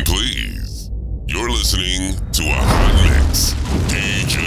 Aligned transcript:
attention, 0.00 0.04
please. 0.04 0.90
You're 1.26 1.50
listening 1.50 2.16
to 2.32 2.42
a 2.42 2.60
hot 2.60 2.94
mix. 3.04 3.54
DJ 3.88 4.38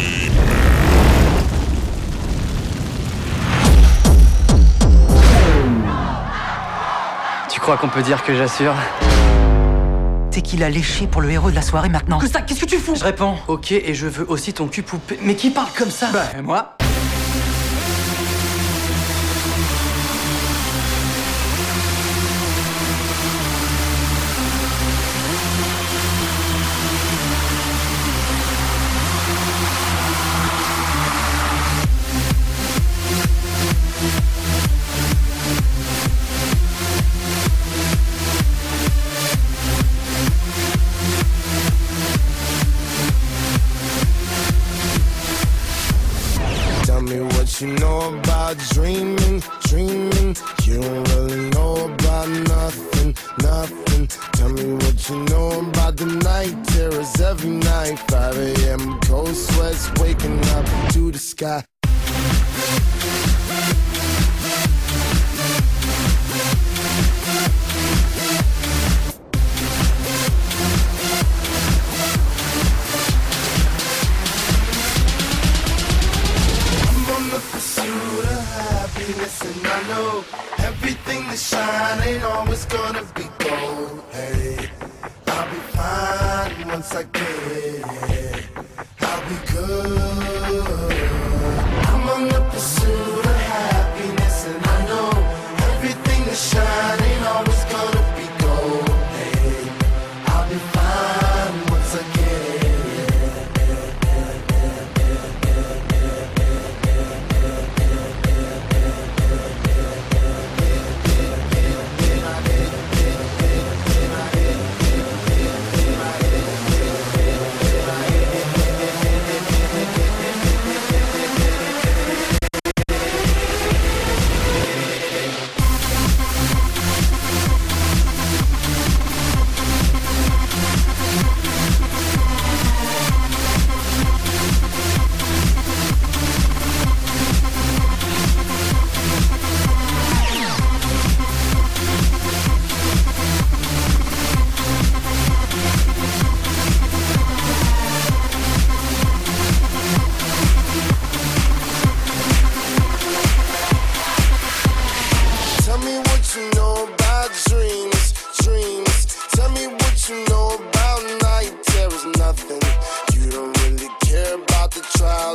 Tu 7.49 7.59
crois 7.59 7.77
qu'on 7.77 7.87
peut 7.87 8.01
dire 8.01 8.23
que 8.23 8.35
j'assure 8.35 8.73
T'es 10.31 10.41
qu'il 10.41 10.63
a 10.63 10.69
léché 10.69 11.07
pour 11.07 11.21
le 11.21 11.29
héros 11.29 11.51
de 11.51 11.55
la 11.55 11.61
soirée 11.61 11.89
maintenant. 11.89 12.17
Que 12.17 12.27
ça, 12.27 12.41
qu'est-ce 12.41 12.59
que 12.59 12.65
tu 12.65 12.77
fous? 12.77 12.95
Je 12.95 13.03
réponds. 13.03 13.35
Ok, 13.47 13.71
et 13.71 13.93
je 13.93 14.07
veux 14.07 14.29
aussi 14.29 14.51
ton 14.51 14.67
cul 14.67 14.81
poupée. 14.81 15.19
Mais 15.21 15.35
qui 15.35 15.51
parle 15.51 15.69
comme 15.77 15.91
ça? 15.91 16.09
Bah, 16.11 16.23
moi. 16.41 16.75
Pursuit 77.51 78.25
of 78.35 78.43
happiness, 78.59 79.41
and 79.41 79.67
I 79.67 79.79
know 79.89 80.23
everything 80.59 81.27
that 81.27 81.39
shine 81.39 82.01
ain't 82.07 82.23
always 82.23 82.65
gonna 82.65 83.03
be 83.15 83.25
gold. 83.39 84.03
Hey, 84.11 84.69
I'll 85.27 85.49
be 85.49 85.61
fine 85.75 86.67
once 86.67 86.95
I 86.95 87.03
get 87.03 87.21
it. 87.21 88.12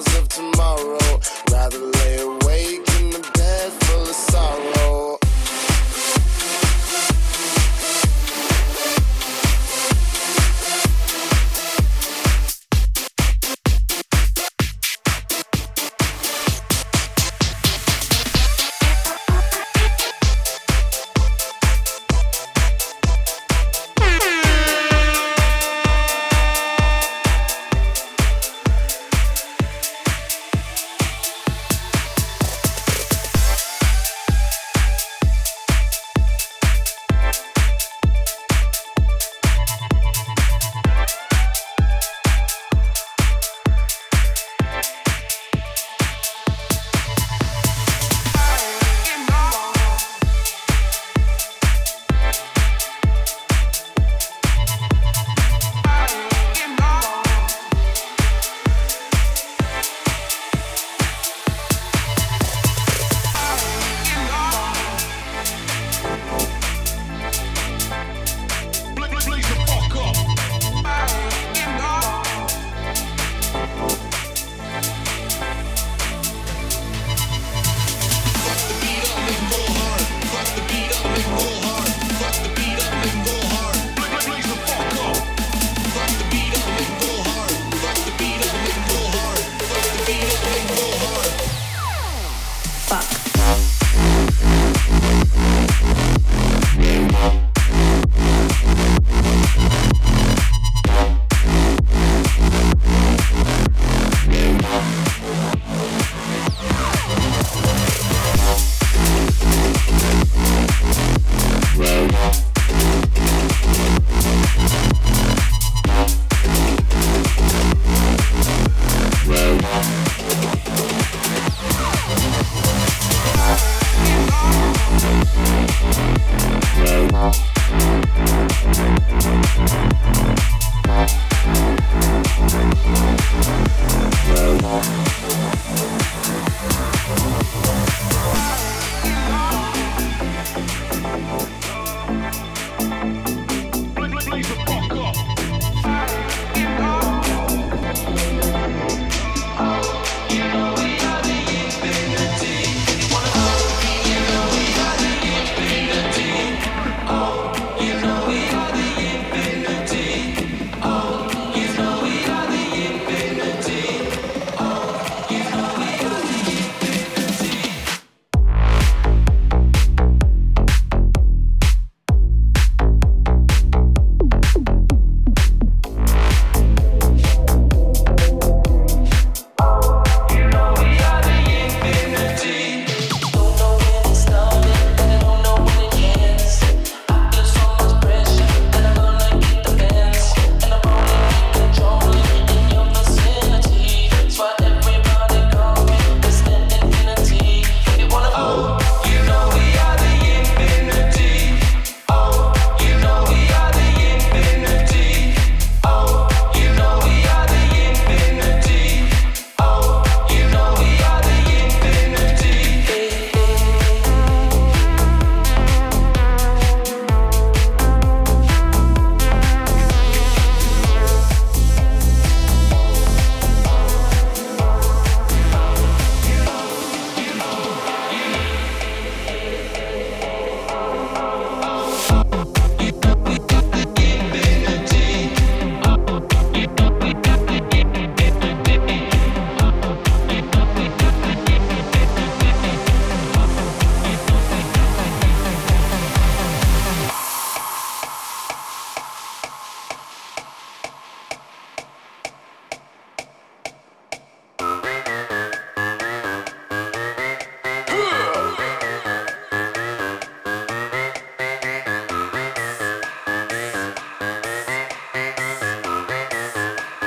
The 0.04 0.18
of 0.18 0.28
tomorrow. 0.28 0.57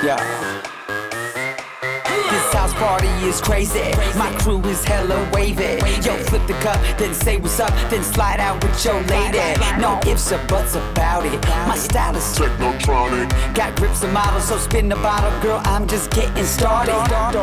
Up. 0.10 0.20
This 2.32 2.54
house 2.54 2.74
party 2.74 3.08
is 3.28 3.40
crazy. 3.40 3.92
My 4.18 4.34
crew 4.40 4.62
is 4.62 4.84
hella 4.84 5.30
wavy. 5.32 5.78
Yo, 6.02 6.16
flip 6.18 6.46
the 6.48 6.54
cup, 6.62 6.80
then 6.98 7.14
say 7.14 7.38
what's 7.38 7.60
up, 7.60 7.72
then 7.90 8.04
slide 8.04 8.40
out 8.40 8.64
with 8.64 8.84
your 8.84 9.00
lady. 9.04 9.60
No 9.80 10.00
ifs 10.08 10.32
or 10.32 10.40
buts 10.48 10.76
about 10.76 11.26
it. 11.26 11.40
My 11.68 11.78
style 11.78 12.16
is 12.16 12.24
Technotronic. 12.38 13.30
got 13.54 13.76
grips 13.76 14.04
and 14.04 14.14
models, 14.14 14.48
so 14.48 14.58
spin 14.58 14.90
the 14.90 14.96
bottle, 14.96 15.32
girl. 15.42 15.62
I'm 15.66 15.88
just 15.88 16.10
getting 16.12 16.46
started. 16.46 16.94
Get 16.94 17.12
up, 17.12 17.34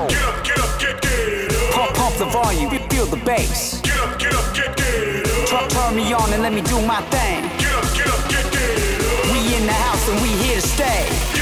get 0.44 0.58
up, 0.58 0.80
get, 0.80 1.00
get 1.00 1.52
up. 1.52 1.72
Pump, 1.72 1.94
pump 1.94 2.16
the 2.16 2.26
volume, 2.26 2.70
feel 2.88 3.06
the 3.06 3.22
bass. 3.24 3.80
Get 3.82 3.98
up, 3.98 4.18
get 4.18 4.34
up, 4.34 4.54
get, 4.54 4.76
get 4.76 5.26
up. 5.26 5.48
Turn, 5.48 5.68
turn 5.68 5.96
me 5.96 6.12
on 6.12 6.32
and 6.32 6.42
let 6.42 6.52
me 6.52 6.62
do 6.62 6.80
my 6.82 7.02
thing. 7.02 7.42
Get 7.58 7.72
up, 7.72 7.84
get 7.94 8.08
up, 8.08 8.28
get, 8.28 8.44
get 8.50 8.78
up. 8.98 9.32
We 9.32 9.54
in 9.54 9.66
the 9.66 9.72
house 9.72 10.08
and 10.08 10.20
we 10.22 10.28
here 10.42 10.60
to 10.60 10.66
stay. 10.66 11.37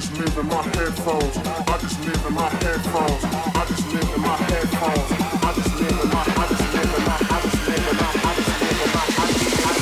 Just 0.00 0.18
live 0.18 0.38
in 0.38 0.46
my 0.46 0.62
headphones. 0.62 1.36
I 1.36 1.78
just 1.78 2.00
live 2.06 2.26
in 2.26 2.32
my 2.32 2.48
headphones. 2.48 3.22
I 3.22 3.64
just 3.68 3.86
live 3.92 4.14
in 4.14 4.22
my 4.22 4.36
headphones. 4.36 5.12
I 5.44 5.52
just 5.54 5.76
live 5.78 6.00
in 6.00 6.08
my. 6.08 6.24
I 6.24 6.48
just 6.48 6.72
live 6.72 6.94
in 6.96 7.04
my. 7.04 7.16
I 7.20 7.40
just 7.42 7.68
live 7.68 7.88
in 7.90 7.96
my. 7.96 8.08
I 8.08 8.32
just 8.32 8.60
live 8.60 8.80
in 8.80 8.90
my. 8.94 9.04
I 9.04 9.28
just 9.28 9.44
live 9.44 9.60
in 9.60 9.76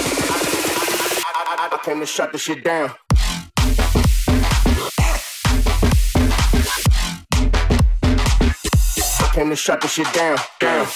my. 1.23 1.71
I 1.71 1.81
came 1.85 2.01
to 2.01 2.07
shut 2.07 2.33
the 2.33 2.39
shit 2.39 2.65
down. 2.65 2.91
I 9.21 9.31
came 9.35 9.51
to 9.51 9.57
shut 9.57 9.81
the 9.81 9.87
shit 9.89 10.13
down. 10.13 10.39
Down. 10.59 10.87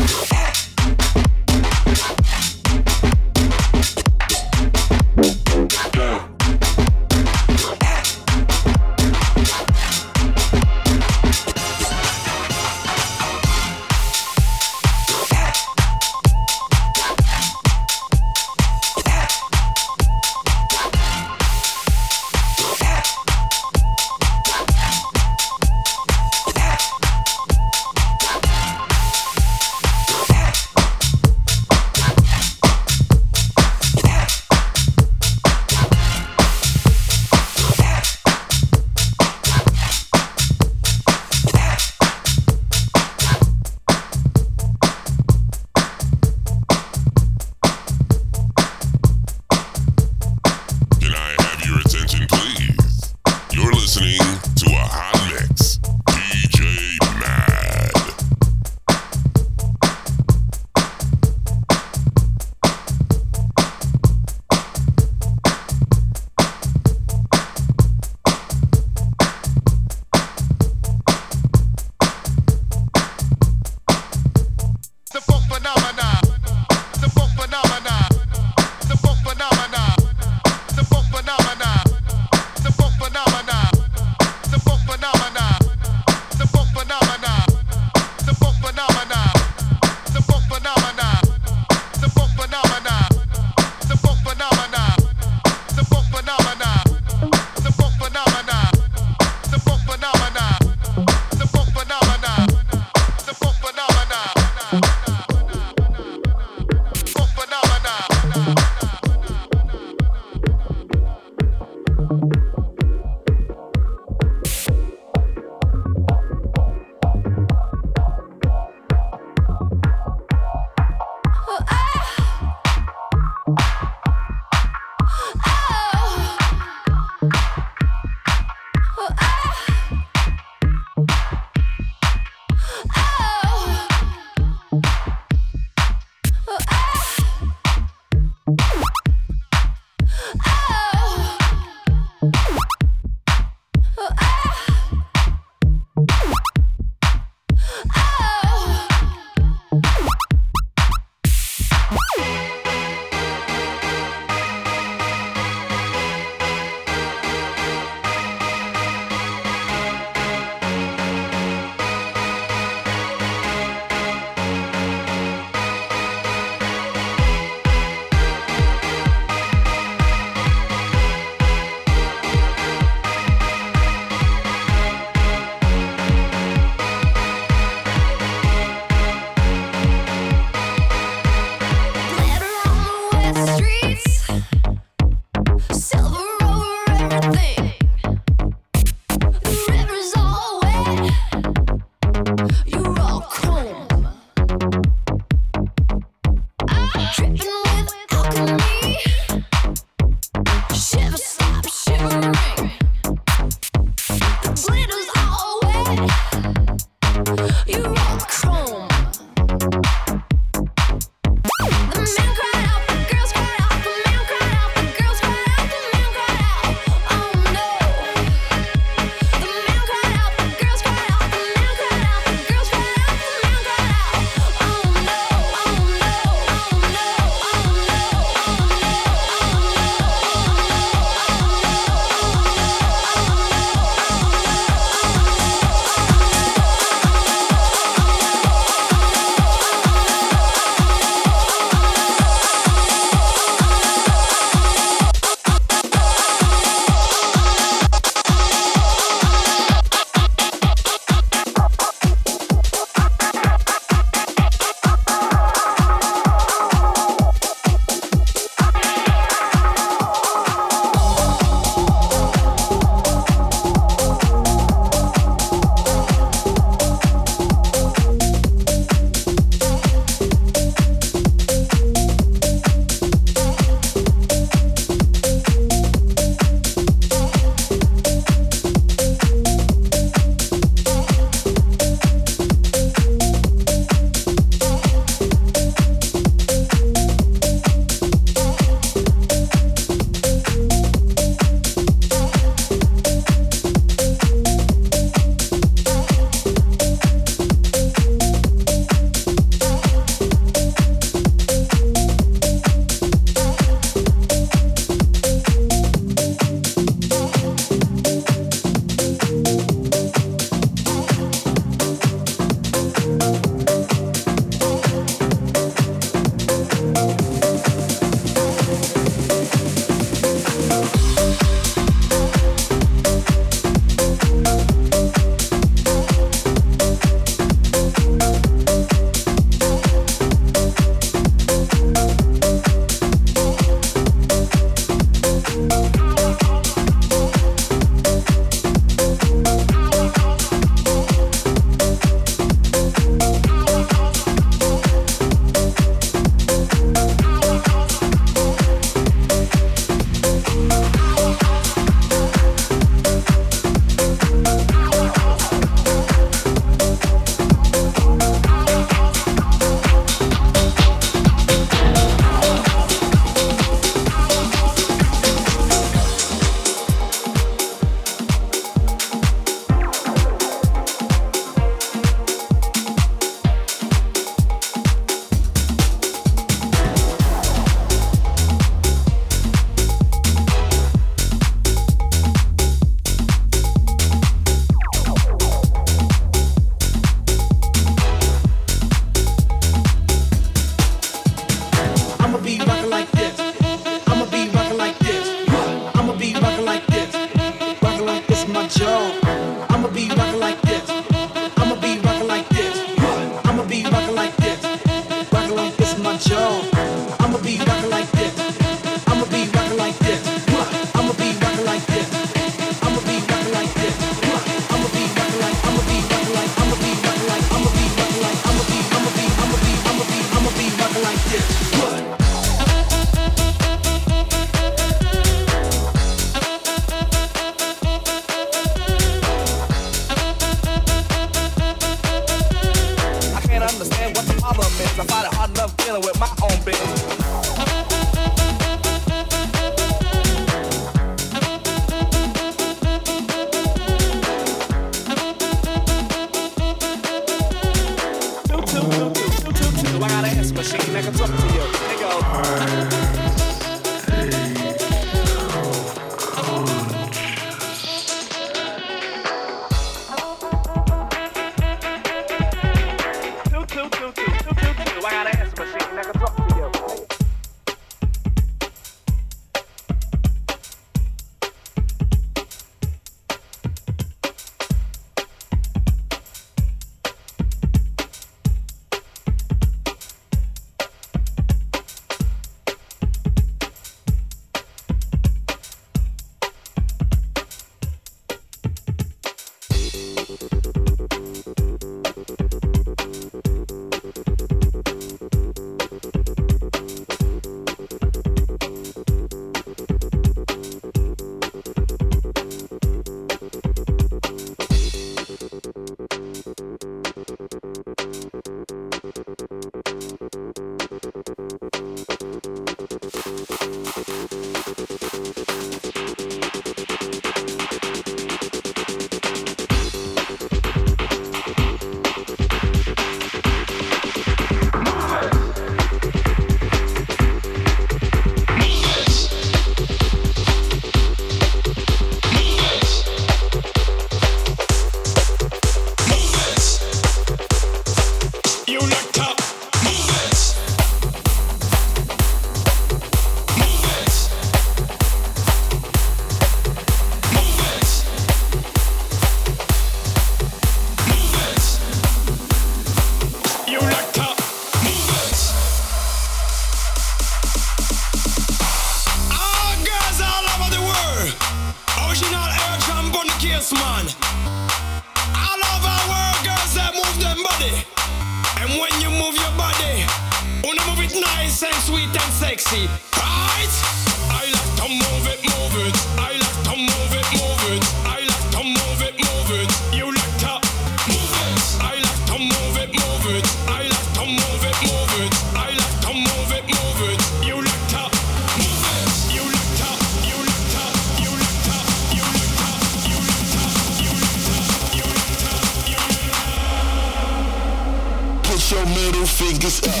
Yeah. 599.79 600.00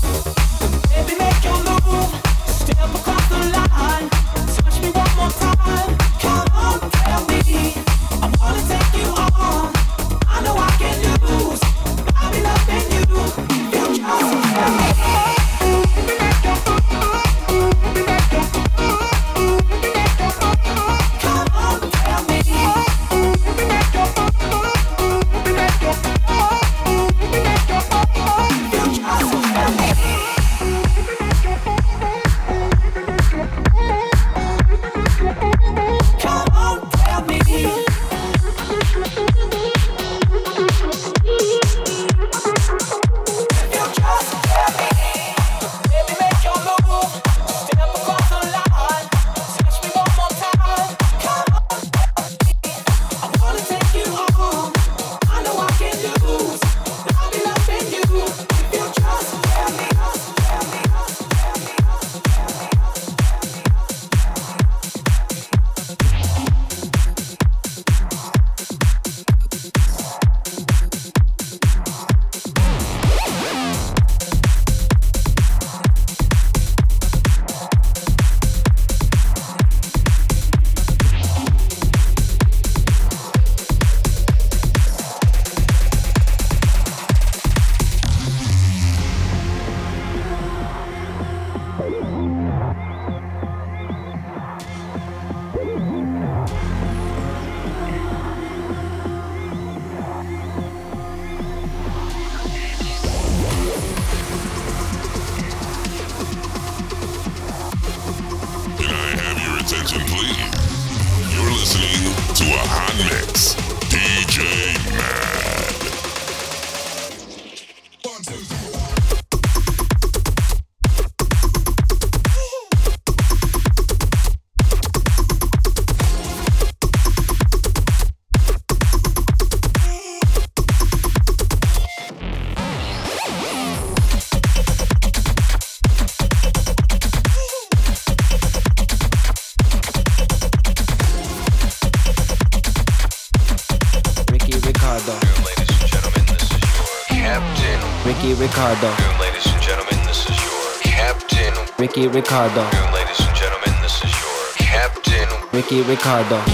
Ricardo. 156.11 156.50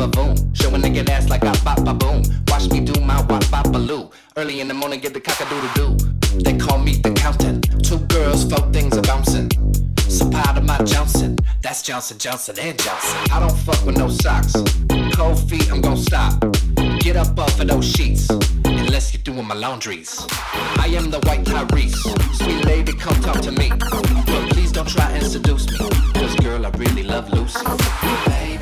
ba 0.00 0.08
boom. 0.08 0.34
Show 0.54 0.74
a 0.74 0.78
nigga 0.78 1.08
ass 1.10 1.28
like 1.28 1.44
I 1.44 1.52
bop 1.62 1.84
ba 1.84 1.92
boom. 1.92 2.22
Watch 2.48 2.70
me 2.70 2.80
do 2.80 2.98
my 3.02 3.20
wop 3.28 3.44
bop 3.50 3.70
baloo. 3.70 4.10
Early 4.36 4.60
in 4.60 4.68
the 4.68 4.74
morning, 4.74 5.00
get 5.00 5.12
the 5.12 5.20
cock 5.20 5.38
a 5.40 5.46
doodle 5.50 5.70
doo. 5.74 5.90
They 6.44 6.56
call 6.56 6.78
me 6.78 6.92
the 6.96 7.12
countin'. 7.12 7.60
Two 7.82 7.98
girls, 8.14 8.48
four 8.50 8.64
things 8.72 8.96
are 8.96 9.02
bouncing. 9.02 9.50
So 10.08 10.28
part 10.30 10.56
of 10.56 10.64
my 10.64 10.78
Johnson, 10.84 11.36
that's 11.62 11.82
Johnson, 11.82 12.18
Johnson, 12.18 12.56
and 12.58 12.78
Johnson. 12.78 13.18
I 13.30 13.40
don't 13.40 13.56
fuck 13.66 13.84
with 13.84 13.98
no 13.98 14.08
socks. 14.08 14.54
Cold 15.14 15.38
feet, 15.48 15.70
I'm 15.70 15.80
gon' 15.80 15.98
stop. 15.98 16.32
Get 17.00 17.16
up 17.16 17.38
off 17.38 17.60
of 17.60 17.68
those 17.68 17.84
sheets, 17.84 18.28
unless 18.64 19.12
you're 19.12 19.22
doing 19.22 19.46
my 19.46 19.54
laundries. 19.54 20.26
I 20.84 20.88
am 20.98 21.10
the 21.10 21.20
white 21.26 21.44
Tyrese. 21.44 22.00
Sweet 22.38 22.64
lady, 22.64 22.92
come 22.92 23.20
talk 23.22 23.40
to 23.42 23.52
me. 23.52 23.68
But 23.68 24.50
please 24.50 24.72
don't 24.72 24.88
try 24.88 25.10
and 25.10 25.26
seduce 25.26 25.66
me. 25.70 25.78
Cause 26.14 26.34
girl, 26.36 26.64
I 26.64 26.70
really 26.70 27.02
love 27.02 27.30
Lucy. 27.32 27.64
Baby. 28.26 28.59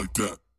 like 0.00 0.12
that. 0.14 0.49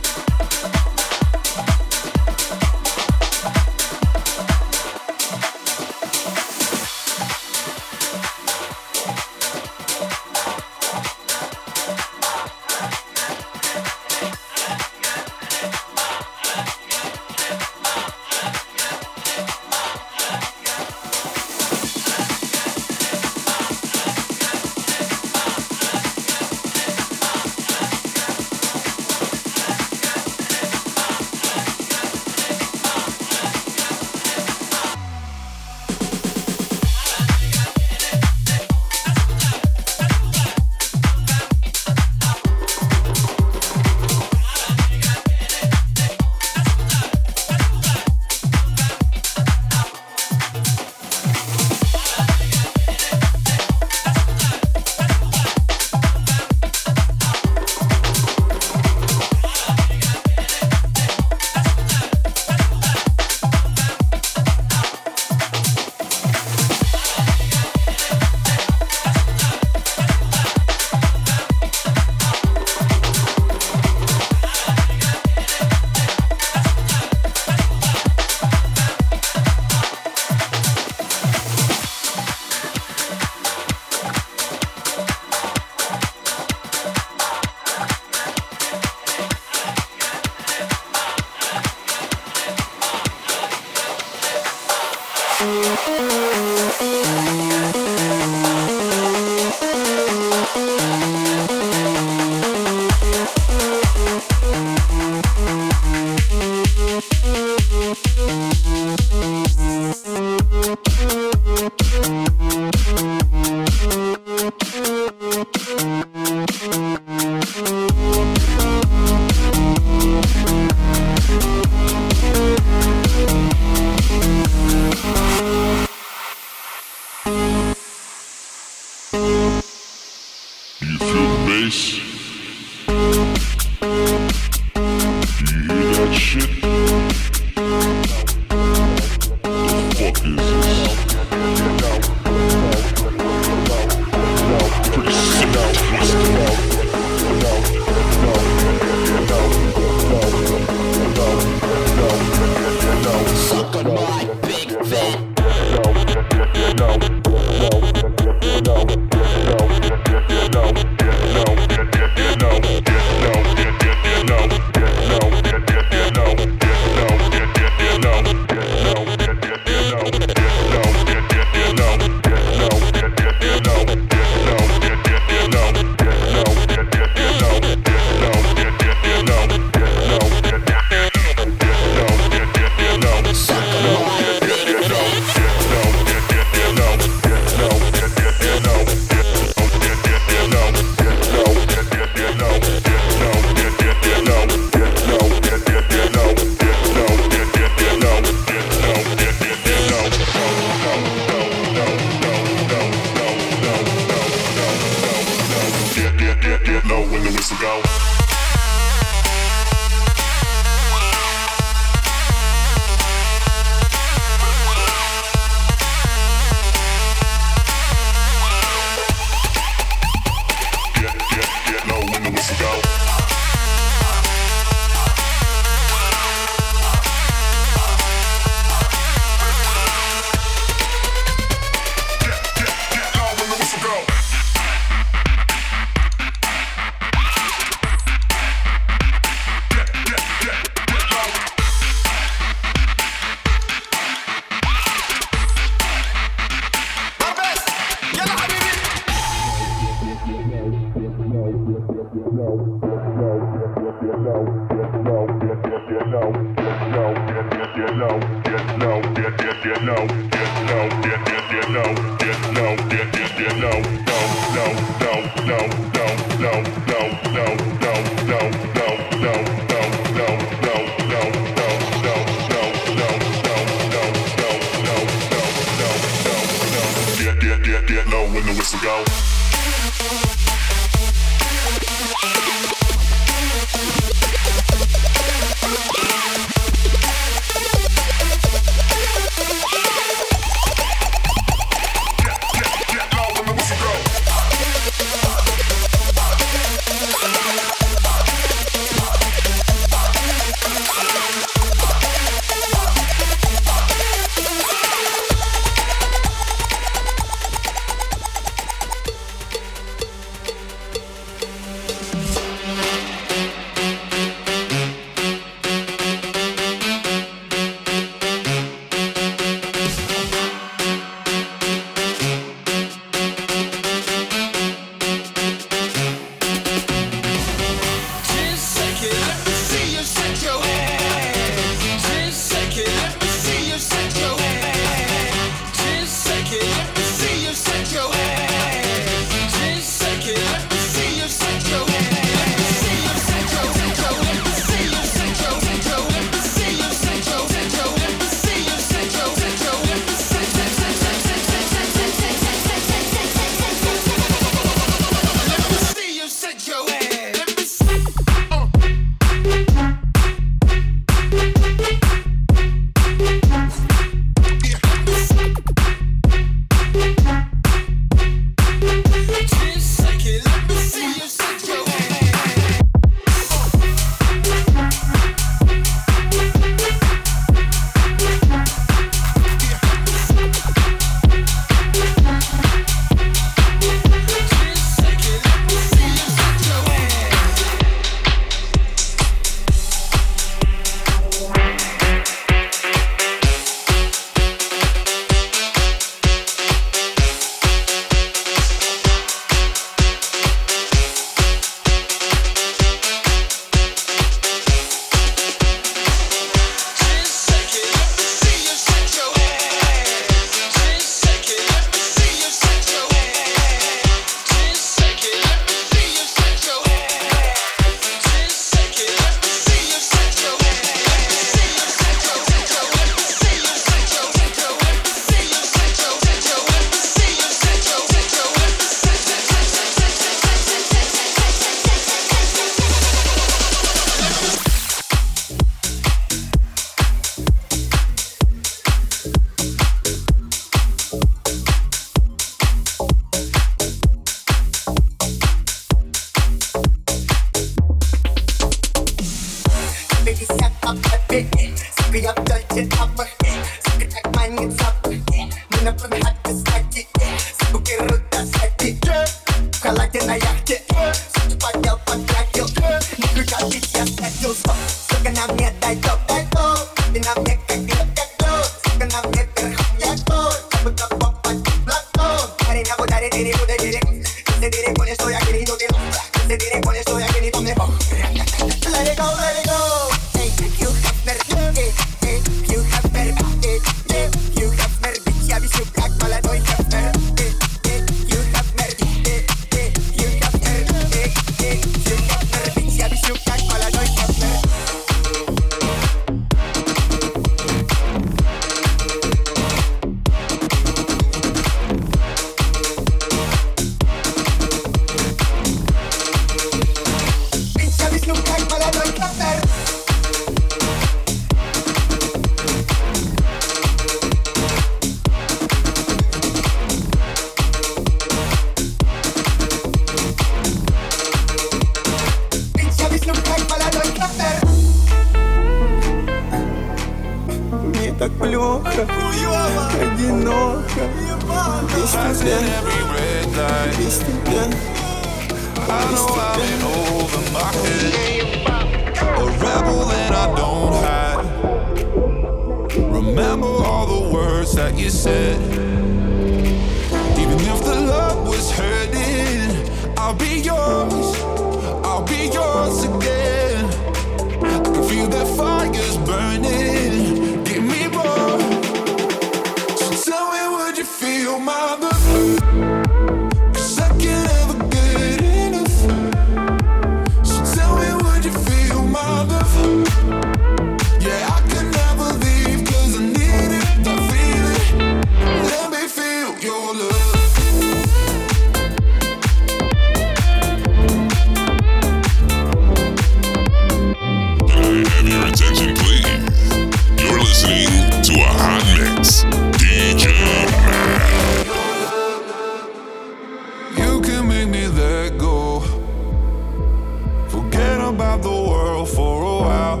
about 598.14 598.42
the 598.42 598.50
world 598.50 599.08
for 599.08 599.42
a 599.42 599.58
while. 599.66 600.00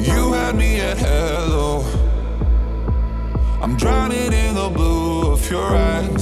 You 0.00 0.32
had 0.32 0.54
me 0.54 0.80
at 0.80 0.96
hello. 0.96 1.84
I'm 3.60 3.76
drowning 3.76 4.32
in 4.32 4.54
the 4.54 4.70
blue 4.70 5.32
of 5.32 5.50
your 5.50 5.76
eyes. 5.76 6.21